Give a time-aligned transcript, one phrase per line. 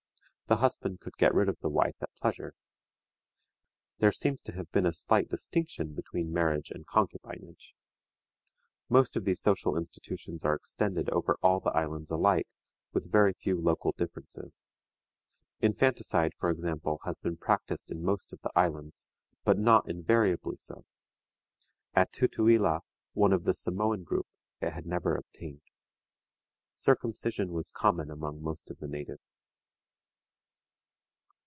[0.47, 2.55] The husband could get rid of the wife at pleasure.
[3.99, 7.73] There seems to have been a slight distinction between marriage and concubinage.
[8.89, 12.49] Most of these social institutions are extended over all the islands alike,
[12.91, 14.73] with very few local differences.
[15.61, 19.07] Infanticide, for example, has been practiced in most of the islands,
[19.45, 20.83] but not invariably so.
[21.93, 22.81] At Tutuila,
[23.13, 24.27] one of the Samoan group,
[24.59, 25.61] it had never obtained.
[26.75, 29.45] Circumcision was common among most of the natives.